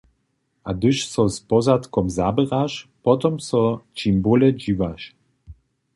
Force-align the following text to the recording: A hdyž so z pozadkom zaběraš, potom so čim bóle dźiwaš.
A 0.67 0.71
hdyž 0.75 0.99
so 1.11 1.23
z 1.35 1.37
pozadkom 1.49 2.07
zaběraš, 2.17 2.73
potom 3.05 3.33
so 3.49 3.61
čim 3.97 4.15
bóle 4.25 4.49
dźiwaš. 4.61 5.01